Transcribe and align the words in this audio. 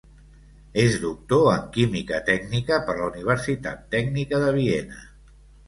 És 0.83 0.95
doctor 1.03 1.49
en 1.51 1.67
Química 1.75 2.23
tècnica 2.31 2.81
per 2.89 2.97
la 3.03 3.11
Universitat 3.13 3.87
Tècnica 3.95 4.43
de 4.49 4.51
Viena. 4.59 5.09